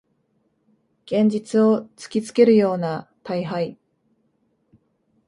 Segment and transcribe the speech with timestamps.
[1.05, 3.77] 現実を突きつけるような大敗